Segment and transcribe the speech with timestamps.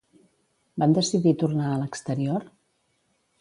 [0.83, 2.49] Van decidir tornar a l'exterior?